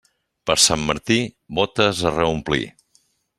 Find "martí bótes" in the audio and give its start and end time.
0.87-2.01